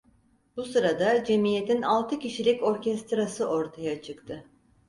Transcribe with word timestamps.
Bu 0.57 0.65
sırada 0.65 1.23
cemiyetin 1.23 1.81
altı 1.81 2.19
kişilik 2.19 2.63
orkestrası 2.63 3.45
ortaya 3.45 4.01
çıktı. 4.01 4.43